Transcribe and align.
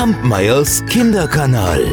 Kampmeyers 0.00 0.82
Kinderkanal. 0.86 1.84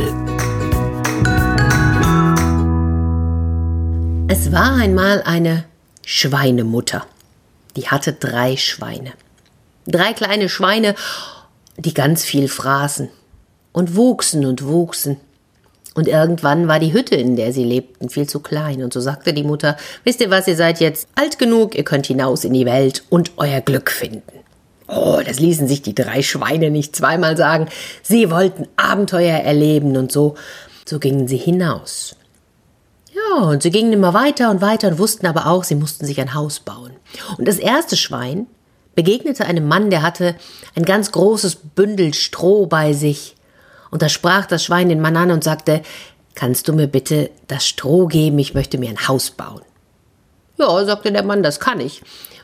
Es 4.29 4.49
war 4.53 4.77
einmal 4.77 5.23
eine 5.23 5.65
Schweinemutter. 6.05 7.05
Die 7.75 7.89
hatte 7.89 8.13
drei 8.13 8.55
Schweine. 8.55 9.11
Drei 9.87 10.13
kleine 10.13 10.47
Schweine, 10.47 10.95
die 11.75 11.93
ganz 11.93 12.23
viel 12.23 12.47
fraßen 12.47 13.09
und 13.73 13.97
wuchsen 13.97 14.45
und 14.45 14.63
wuchsen. 14.65 15.17
Und 15.93 16.07
irgendwann 16.07 16.69
war 16.69 16.79
die 16.79 16.93
Hütte, 16.93 17.15
in 17.15 17.35
der 17.35 17.51
sie 17.51 17.65
lebten, 17.65 18.07
viel 18.07 18.29
zu 18.29 18.39
klein. 18.39 18.83
Und 18.83 18.93
so 18.93 19.01
sagte 19.01 19.33
die 19.33 19.43
Mutter, 19.43 19.75
wisst 20.05 20.21
ihr 20.21 20.29
was, 20.29 20.47
ihr 20.47 20.55
seid 20.55 20.79
jetzt 20.79 21.09
alt 21.15 21.39
genug, 21.39 21.75
ihr 21.75 21.83
könnt 21.83 22.07
hinaus 22.07 22.45
in 22.45 22.53
die 22.53 22.65
Welt 22.65 23.03
und 23.09 23.31
euer 23.35 23.59
Glück 23.59 23.91
finden. 23.91 24.36
Oh, 24.87 25.19
das 25.25 25.39
ließen 25.39 25.67
sich 25.67 25.81
die 25.81 25.95
drei 25.95 26.21
Schweine 26.21 26.71
nicht 26.71 26.95
zweimal 26.95 27.35
sagen. 27.35 27.67
Sie 28.01 28.31
wollten 28.31 28.67
Abenteuer 28.77 29.37
erleben 29.39 29.97
und 29.97 30.11
so, 30.11 30.35
so 30.85 30.99
gingen 30.99 31.27
sie 31.27 31.37
hinaus. 31.37 32.15
Ja, 33.13 33.43
und 33.45 33.63
sie 33.63 33.71
gingen 33.71 33.91
immer 33.93 34.13
weiter 34.13 34.49
und 34.49 34.61
weiter 34.61 34.87
und 34.87 34.99
wussten 34.99 35.25
aber 35.25 35.47
auch, 35.47 35.63
sie 35.63 35.75
mussten 35.75 36.05
sich 36.05 36.21
ein 36.21 36.33
Haus 36.33 36.59
bauen. 36.59 36.93
Und 37.37 37.47
das 37.47 37.57
erste 37.57 37.97
Schwein 37.97 38.47
begegnete 38.95 39.45
einem 39.45 39.67
Mann, 39.67 39.89
der 39.89 40.01
hatte 40.01 40.35
ein 40.75 40.85
ganz 40.85 41.11
großes 41.11 41.57
Bündel 41.75 42.13
Stroh 42.13 42.67
bei 42.67 42.93
sich. 42.93 43.35
Und 43.91 44.01
da 44.01 44.09
sprach 44.09 44.45
das 44.45 44.63
Schwein 44.63 44.89
den 44.89 45.01
Mann 45.01 45.17
an 45.17 45.31
und 45.31 45.43
sagte, 45.43 45.81
kannst 46.35 46.67
du 46.67 46.73
mir 46.73 46.87
bitte 46.87 47.29
das 47.47 47.67
Stroh 47.67 48.07
geben, 48.07 48.39
ich 48.39 48.53
möchte 48.53 48.77
mir 48.77 48.89
ein 48.89 49.07
Haus 49.07 49.31
bauen. 49.31 49.61
Ja, 50.57 50.85
sagte 50.85 51.11
der 51.11 51.23
Mann, 51.23 51.43
das 51.43 51.59
kann 51.59 51.79
ich. 51.79 52.01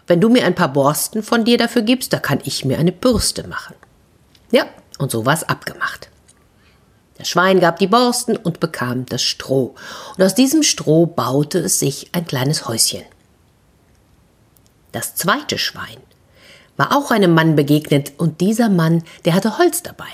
Wenn 0.07 0.19
du 0.19 0.29
mir 0.29 0.45
ein 0.45 0.55
paar 0.55 0.73
Borsten 0.73 1.23
von 1.23 1.45
dir 1.45 1.57
dafür 1.57 1.81
gibst, 1.81 2.13
da 2.13 2.19
kann 2.19 2.39
ich 2.43 2.65
mir 2.65 2.77
eine 2.77 2.91
Bürste 2.91 3.47
machen. 3.47 3.75
Ja, 4.51 4.65
und 4.99 5.11
so 5.11 5.25
war's 5.25 5.43
abgemacht. 5.43 6.09
Das 7.17 7.29
Schwein 7.29 7.59
gab 7.59 7.79
die 7.79 7.87
Borsten 7.87 8.35
und 8.35 8.59
bekam 8.59 9.05
das 9.05 9.21
Stroh. 9.21 9.75
Und 10.17 10.23
aus 10.23 10.35
diesem 10.35 10.63
Stroh 10.63 11.05
baute 11.05 11.59
es 11.59 11.79
sich 11.79 12.09
ein 12.11 12.25
kleines 12.25 12.67
Häuschen. 12.67 13.03
Das 14.91 15.15
zweite 15.15 15.57
Schwein 15.57 15.97
war 16.75 16.95
auch 16.95 17.11
einem 17.11 17.33
Mann 17.33 17.55
begegnet, 17.55 18.13
und 18.17 18.41
dieser 18.41 18.69
Mann, 18.69 19.03
der 19.25 19.35
hatte 19.35 19.57
Holz 19.57 19.83
dabei. 19.83 20.05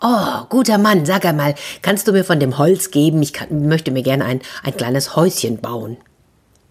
Oh, 0.00 0.44
guter 0.48 0.78
Mann, 0.78 1.06
sag 1.06 1.24
einmal, 1.24 1.54
kannst 1.82 2.06
du 2.06 2.12
mir 2.12 2.24
von 2.24 2.40
dem 2.40 2.58
Holz 2.58 2.90
geben? 2.90 3.22
Ich 3.22 3.32
kann, 3.32 3.66
möchte 3.68 3.90
mir 3.90 4.02
gerne 4.02 4.24
ein, 4.24 4.42
ein 4.62 4.76
kleines 4.76 5.16
Häuschen 5.16 5.60
bauen. 5.60 5.96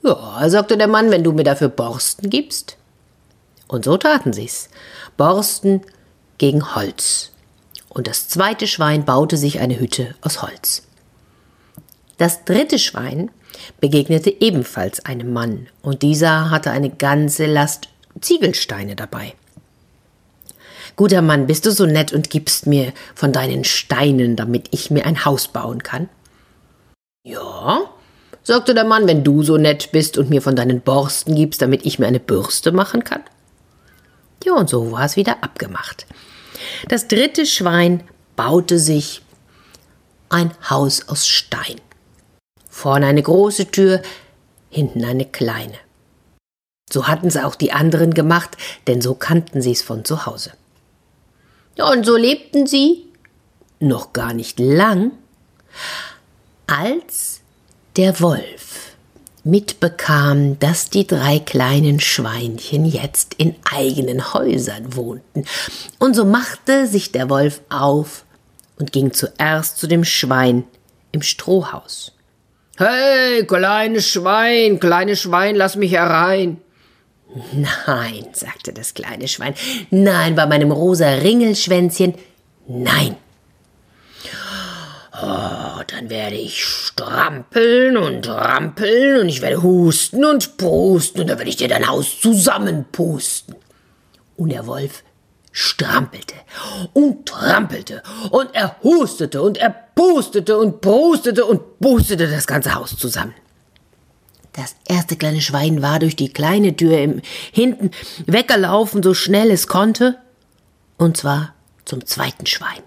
Ja, 0.04 0.50
sagte 0.50 0.78
der 0.78 0.88
Mann, 0.88 1.12
wenn 1.12 1.24
du 1.24 1.32
mir 1.32 1.44
dafür 1.44 1.70
Borsten 1.70 2.30
gibst. 2.30 2.78
Und 3.68 3.86
so 3.86 3.98
taten 3.98 4.34
sie's. 4.34 4.70
Borsten 5.16 5.82
gegen 6.38 6.76
Holz. 6.76 7.32
Und 7.90 8.08
das 8.08 8.28
zweite 8.28 8.68
Schwein 8.68 9.06
baute 9.06 9.38
sich 9.38 9.60
eine 9.60 9.80
Hütte 9.80 10.16
aus 10.22 10.42
Holz. 10.42 10.84
Das 12.18 12.44
dritte 12.44 12.80
Schwein 12.80 13.32
begegnete 13.80 14.30
ebenfalls 14.30 15.06
einem 15.06 15.32
Mann, 15.32 15.68
und 15.82 16.02
dieser 16.02 16.50
hatte 16.50 16.72
eine 16.72 16.90
ganze 16.90 17.46
Last 17.46 17.90
Ziegelsteine 18.20 18.96
dabei. 18.96 19.36
Guter 20.96 21.22
Mann, 21.22 21.48
bist 21.48 21.66
du 21.66 21.72
so 21.72 21.86
nett 21.86 22.14
und 22.14 22.30
gibst 22.30 22.68
mir 22.68 22.94
von 23.16 23.32
deinen 23.32 23.64
Steinen, 23.64 24.36
damit 24.36 24.68
ich 24.72 24.92
mir 24.92 25.06
ein 25.06 25.26
Haus 25.26 25.48
bauen 25.48 25.82
kann? 25.82 26.10
Ja, 27.24 27.93
sagte 28.44 28.74
der 28.74 28.84
Mann, 28.84 29.08
wenn 29.08 29.24
du 29.24 29.44
so 29.44 29.58
nett 29.58 29.92
bist 29.92 30.18
und 30.18 30.30
mir 30.30 30.42
von 30.42 30.56
deinen 30.56 30.82
Borsten 30.82 31.36
gibst, 31.36 31.62
damit 31.62 31.86
ich 31.86 32.00
mir 32.00 32.08
eine 32.08 32.20
Bürste 32.20 32.72
machen 32.72 33.04
kann. 33.04 33.24
Ja, 34.44 34.54
und 34.54 34.70
so 34.70 34.92
war 34.92 35.06
es 35.06 35.16
wieder 35.16 35.44
abgemacht. 35.44 36.06
Das 36.90 37.08
dritte 37.08 37.46
Schwein 37.46 38.04
baute 38.36 38.80
sich 38.80 39.22
ein 40.30 40.52
Haus 40.70 41.08
aus 41.08 41.28
Stein. 41.28 41.80
Vorne 42.70 43.06
eine 43.06 43.22
große 43.22 43.72
Tür, 43.72 44.02
hinten 44.70 45.06
eine 45.06 45.26
kleine. 45.26 45.78
So 46.92 47.08
hatten 47.08 47.28
es 47.28 47.38
auch 47.38 47.56
die 47.56 47.72
anderen 47.72 48.14
gemacht, 48.14 48.58
denn 48.88 49.02
so 49.02 49.16
kannten 49.16 49.62
sie 49.62 49.72
es 49.72 49.82
von 49.82 50.04
zu 50.04 50.26
Hause. 50.26 50.52
Und 51.78 52.06
so 52.06 52.16
lebten 52.16 52.68
sie 52.68 53.06
noch 53.80 54.14
gar 54.14 54.34
nicht 54.34 54.60
lang, 54.60 55.12
als 56.68 57.33
der 57.96 58.20
Wolf 58.20 58.96
mitbekam, 59.44 60.58
dass 60.60 60.90
die 60.90 61.06
drei 61.06 61.40
kleinen 61.40 62.00
Schweinchen 62.00 62.86
jetzt 62.86 63.36
in 63.36 63.56
eigenen 63.70 64.34
Häusern 64.34 64.96
wohnten. 64.96 65.46
Und 66.00 66.16
so 66.16 66.26
machte 66.26 66.88
sich 66.88 67.12
der 67.12 67.30
Wolf 67.30 67.62
auf 67.70 68.24
und 68.80 68.92
ging 68.92 69.14
zuerst 69.14 69.78
zu 69.78 69.88
dem 69.88 70.06
Schwein 70.06 70.64
im 71.12 71.22
Strohhaus. 71.22 72.14
Hey, 72.78 73.46
kleines 73.46 74.08
Schwein, 74.08 74.80
kleines 74.80 75.22
Schwein, 75.22 75.56
lass 75.56 75.76
mich 75.76 75.92
herein. 75.92 76.58
Nein, 77.54 78.28
sagte 78.34 78.74
das 78.74 78.94
kleine 78.94 79.28
Schwein. 79.28 79.56
Nein, 79.92 80.36
bei 80.36 80.46
meinem 80.46 80.72
rosa 80.72 81.10
Ringelschwänzchen. 81.10 82.16
Nein. 82.68 83.18
Oh, 85.26 85.82
dann 85.88 86.10
werde 86.10 86.36
ich 86.36 86.66
strampeln 86.66 87.96
und 87.96 88.28
rampeln 88.28 89.22
und 89.22 89.30
ich 89.30 89.42
werde 89.42 89.64
husten 89.64 90.26
und 90.26 90.58
pusten 90.58 91.22
und 91.22 91.28
dann 91.28 91.38
werde 91.38 91.50
ich 91.50 91.56
dir 91.56 91.70
dein 91.70 91.88
Haus 91.88 92.20
zusammenpusten. 92.20 93.56
Und 94.36 94.50
der 94.50 94.68
Wolf 94.68 95.04
strampelte 95.54 96.34
und 96.92 97.26
trampelte 97.26 98.04
und 98.32 98.54
er 98.54 98.76
hustete 98.84 99.42
und 99.42 99.58
er 99.58 99.70
pustete 99.70 100.58
und 100.58 100.82
prustete 100.82 101.46
und 101.46 101.80
pustete 101.80 102.30
das 102.30 102.46
ganze 102.46 102.76
Haus 102.76 102.98
zusammen. 102.98 103.36
Das 104.52 104.76
erste 104.88 105.16
kleine 105.16 105.42
Schwein 105.42 105.82
war 105.82 106.00
durch 106.00 106.18
die 106.18 106.34
kleine 106.34 106.76
Tür 106.76 107.00
im 107.00 107.22
hinten 107.52 107.92
weggelaufen, 108.26 109.02
so 109.02 109.14
schnell 109.14 109.52
es 109.52 109.68
konnte, 109.68 110.18
und 110.98 111.16
zwar 111.16 111.54
zum 111.86 112.06
zweiten 112.06 112.46
Schwein. 112.46 112.84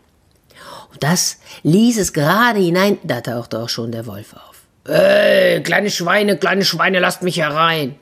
Und 0.97 1.03
das 1.03 1.37
ließ 1.63 1.99
es 1.99 2.15
gerade 2.15 2.59
hinein, 2.59 2.97
da 3.03 3.21
tauchte 3.21 3.59
auch 3.59 3.69
schon 3.69 3.93
der 3.93 4.07
Wolf 4.07 4.33
auf. 4.33 4.63
Hey, 4.87 5.63
kleine 5.63 5.91
Schweine, 5.91 6.39
kleine 6.39 6.65
Schweine, 6.65 7.01
lasst 7.01 7.21
mich 7.23 7.37
herein. 7.37 7.97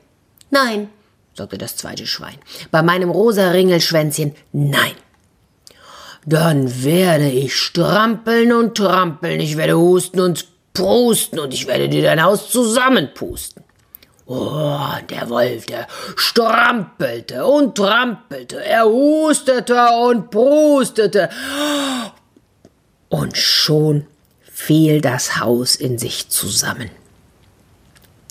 Nein, 0.49 0.87
sagte 1.33 1.57
das 1.57 1.75
zweite 1.75 2.07
Schwein. 2.07 2.37
Bei 2.71 2.81
meinem 2.81 3.09
rosa 3.09 3.49
Ringelschwänzchen, 3.49 4.33
nein. 4.53 4.93
Dann 6.25 6.85
werde 6.85 7.29
ich 7.29 7.53
strampeln 7.57 8.53
und 8.53 8.77
trampeln, 8.77 9.41
ich 9.41 9.57
werde 9.57 9.77
husten 9.77 10.21
und 10.21 10.45
pusten 10.73 11.39
und 11.39 11.53
ich 11.53 11.67
werde 11.67 11.89
dir 11.89 12.03
dein 12.03 12.23
Haus 12.23 12.49
zusammenpusten. 12.49 13.65
Oh, 14.27 14.87
der 15.09 15.29
Wolf, 15.29 15.65
der 15.65 15.85
strampelte 16.15 17.45
und 17.45 17.75
trampelte, 17.75 18.63
er 18.63 18.85
hustete 18.85 19.87
und 20.01 20.31
prustete. 20.31 21.29
Und 23.09 23.37
schon 23.37 24.05
fiel 24.41 25.01
das 25.01 25.39
Haus 25.39 25.75
in 25.75 25.97
sich 25.97 26.29
zusammen. 26.29 26.89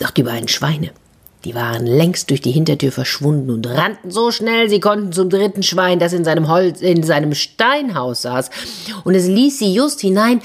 Doch 0.01 0.11
die 0.11 0.23
beiden 0.23 0.49
Schweine, 0.49 0.91
die 1.45 1.55
waren 1.55 1.87
längst 1.87 2.31
durch 2.31 2.41
die 2.41 2.51
Hintertür 2.51 2.91
verschwunden 2.91 3.51
und 3.51 3.67
rannten 3.67 4.11
so 4.11 4.31
schnell, 4.31 4.69
sie 4.69 4.81
konnten 4.81 5.12
zum 5.12 5.31
dritten 5.31 5.62
Schwein, 5.62 5.99
das 5.99 6.12
in 6.12 6.25
seinem 6.25 6.49
Holz, 6.49 6.81
in 6.81 7.03
seinem 7.03 7.35
Steinhaus 7.35 8.23
saß, 8.23 8.51
und 9.05 9.15
es 9.15 9.29
ließ 9.29 9.59
sie 9.59 9.75
just 9.75 10.01
hinein, 10.01 10.41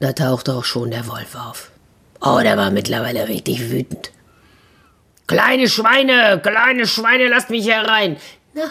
da 0.00 0.12
tauchte 0.12 0.54
auch 0.54 0.64
schon 0.64 0.90
der 0.90 1.06
Wolf 1.06 1.34
auf. 1.34 1.70
Oh, 2.20 2.40
der 2.42 2.56
war 2.56 2.70
mittlerweile 2.70 3.28
richtig 3.28 3.70
wütend. 3.70 4.10
Kleine 5.26 5.68
Schweine, 5.68 6.40
kleine 6.42 6.86
Schweine, 6.86 7.28
lasst 7.28 7.50
mich 7.50 7.68
herein. 7.68 8.16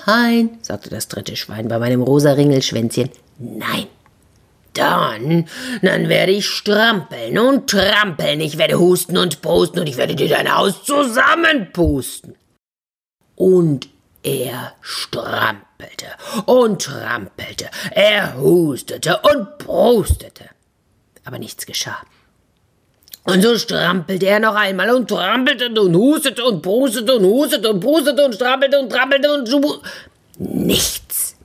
Nein, 0.05 0.57
sagte 0.61 0.89
das 0.89 1.07
dritte 1.07 1.35
Schwein 1.35 1.67
bei 1.67 1.79
meinem 1.79 2.01
rosa 2.01 2.33
Ringelschwänzchen. 2.33 3.09
Nein. 3.39 3.87
Dann, 4.77 5.47
dann 5.81 6.09
werde 6.09 6.31
ich 6.31 6.47
strampeln 6.47 7.37
und 7.37 7.69
trampeln, 7.69 8.41
ich 8.41 8.57
werde 8.57 8.79
husten 8.79 9.17
und 9.17 9.41
pusten 9.41 9.79
und 9.81 9.87
ich 9.87 9.97
werde 9.97 10.15
dir 10.15 10.29
dein 10.29 10.55
Haus 10.55 10.83
zusammenpusten. 10.83 12.35
Und 13.35 13.89
er 14.23 14.73
strampelte 14.81 16.07
und 16.45 16.81
trampelte, 16.81 17.69
er 17.91 18.37
hustete 18.37 19.19
und 19.19 19.57
prustete 19.57 20.49
aber 21.27 21.39
nichts 21.39 21.65
geschah. 21.65 22.01
Und 23.25 23.41
so 23.41 23.57
strampelte 23.57 24.25
er 24.25 24.39
noch 24.39 24.55
einmal 24.55 24.89
und 24.91 25.09
trampelte 25.09 25.69
und 25.81 25.93
hustete 25.93 26.45
und 26.45 26.61
prustete 26.61 27.17
und 27.17 27.25
hustete 27.25 27.69
und 27.69 27.81
prustete 27.81 28.25
und 28.25 28.35
strampelte 28.35 28.79
und 28.79 28.89
trampelte 28.89 29.33
und 29.33 29.81
nichts. 30.39 31.35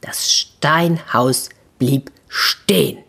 Das 0.00 0.30
Steinhaus 0.30 1.48
blieb 1.78 2.12
stehen. 2.32 3.04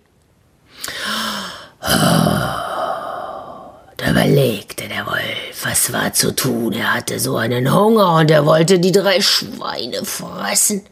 Da 3.98 4.10
überlegte 4.10 4.90
der 4.90 5.06
Wolf, 5.08 5.64
was 5.64 5.94
war 5.94 6.12
zu 6.14 6.36
tun. 6.36 6.74
Er 6.74 6.94
hatte 6.94 7.20
so 7.20 7.38
einen 7.38 7.74
Hunger 7.74 8.18
und 8.18 8.30
er 8.30 8.46
wollte 8.46 8.80
die 8.80 8.92
drei 8.92 9.22
Schweine 9.22 10.04
fressen. 10.04 10.86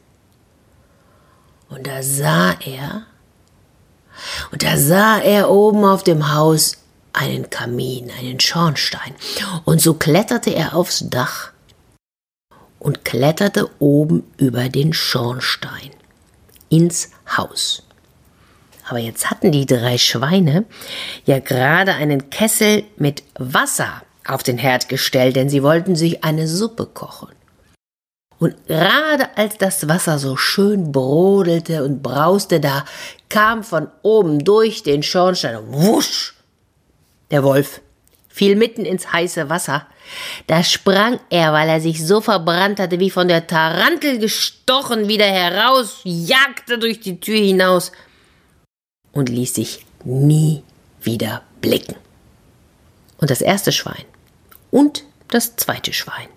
Und 1.70 1.88
da 1.88 2.02
sah 2.02 2.56
er, 2.66 3.04
und 4.52 4.64
da 4.64 4.78
sah 4.78 5.20
er 5.20 5.50
oben 5.50 5.84
auf 5.84 6.04
dem 6.04 6.34
Haus 6.34 6.78
einen 7.14 7.50
Kamin, 7.50 8.12
einen 8.18 8.40
Schornstein. 8.40 9.14
Und 9.66 9.82
so 9.82 9.94
kletterte 9.96 10.52
er 10.52 10.74
aufs 10.74 11.04
Dach 11.10 11.52
und 12.80 13.04
kletterte 13.04 13.70
oben 13.80 14.24
über 14.38 14.70
den 14.70 14.94
Schornstein 14.94 15.92
ins 16.70 17.10
Haus. 17.38 17.84
Aber 18.92 19.00
jetzt 19.00 19.32
hatten 19.32 19.54
die 19.54 19.66
drei 19.66 19.98
Schweine 19.98 20.66
ja 21.26 21.40
gerade 21.40 21.94
einen 21.94 22.30
Kessel 22.30 22.84
mit 22.98 23.24
Wasser 23.40 24.02
auf 24.28 24.44
den 24.44 24.58
Herd 24.58 24.90
gestellt, 24.90 25.38
denn 25.38 25.50
sie 25.50 25.64
wollten 25.64 25.96
sich 25.96 26.26
eine 26.26 26.46
Suppe 26.46 26.88
kochen. 26.88 27.30
Und 28.38 28.68
gerade 28.68 29.30
als 29.38 29.58
das 29.58 29.88
Wasser 29.88 30.20
so 30.20 30.36
schön 30.36 30.92
brodelte 30.92 31.86
und 31.86 32.04
brauste, 32.04 32.60
da 32.60 32.84
kam 33.30 33.64
von 33.64 33.88
oben 34.02 34.44
durch 34.44 34.84
den 34.84 35.04
Schornstein 35.04 35.60
wusch 35.68 36.34
der 37.32 37.44
Wolf 37.44 37.80
fiel 38.28 38.58
mitten 38.58 38.84
ins 38.86 39.12
heiße 39.14 39.50
Wasser. 39.50 39.86
Da 40.48 40.64
sprang 40.64 41.20
er, 41.30 41.54
weil 41.54 41.70
er 41.70 41.80
sich 41.80 42.06
so 42.06 42.20
verbrannt 42.20 42.80
hatte, 42.80 43.00
wie 43.00 43.10
von 43.10 43.28
der 43.28 43.48
Tarantel 43.48 44.20
gestochen, 44.20 45.08
wieder 45.08 45.26
heraus, 45.26 46.02
jagte 46.04 46.78
durch 46.78 47.00
die 47.00 47.20
Tür 47.20 47.38
hinaus 47.38 47.92
und 49.14 49.30
ließ 49.30 49.54
sich 49.54 49.86
nie 50.04 50.64
wieder 51.02 51.44
blicken. 51.62 51.96
Und 53.18 53.30
das 53.30 53.42
erste 53.42 53.72
Schwein 53.72 54.04
und 54.72 55.04
das 55.30 55.56
zweite 55.56 55.94
Schwein, 55.94 56.28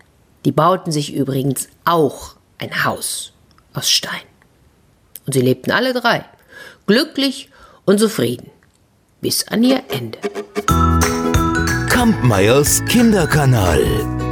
die 0.44 0.52
bauten 0.52 0.92
sich 0.92 1.14
übrigens 1.14 1.68
auch 1.84 2.36
ein 2.58 2.84
Haus 2.84 3.32
aus 3.72 3.90
Stein. 3.90 4.22
Und 5.26 5.32
sie 5.32 5.40
lebten 5.40 5.70
alle 5.70 5.94
drei 5.94 6.24
glücklich 6.86 7.48
und 7.84 7.98
zufrieden 7.98 8.50
bis 9.20 9.48
an 9.48 9.64
ihr 9.64 9.82
Ende. 9.88 10.18
Kampmeyers 11.88 12.84
Kinderkanal. 12.86 14.23